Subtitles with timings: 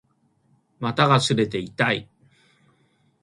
[0.79, 2.09] 股が擦れて痛い